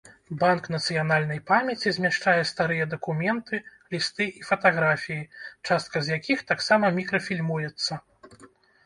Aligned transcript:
Банк 0.41 0.63
нацыянальнай 0.75 1.39
памяці 1.49 1.91
змяшчае 1.97 2.33
старыя 2.51 2.87
дакументы, 2.93 3.59
лісты 3.97 4.27
і 4.39 4.47
фатаграфіі, 4.49 5.29
частка 5.69 5.97
з 6.09 6.17
якіх 6.21 6.39
таксама 6.53 6.85
мікрафільмуецца. 6.97 7.93